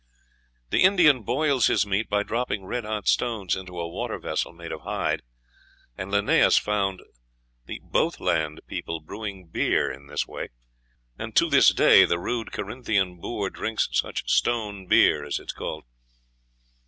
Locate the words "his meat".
1.67-2.09